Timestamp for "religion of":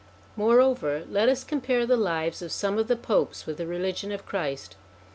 3.67-4.25